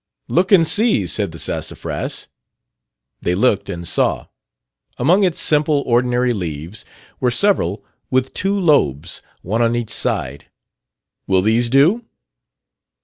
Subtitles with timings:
[0.27, 2.27] "'Look and see,' said the Sassafras.
[3.21, 4.29] "They looked and saw.
[4.97, 6.83] Among its simple ordinary leaves
[7.19, 10.45] were several with two lobes one on each side.
[11.27, 12.03] 'Will these do?'